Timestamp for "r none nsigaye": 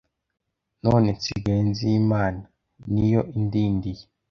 0.79-1.61